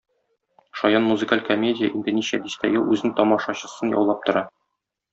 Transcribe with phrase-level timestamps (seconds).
[0.79, 4.47] Шаян музакаль комедия инде ничә дистә ел үзенең тамашачысын яулап тора.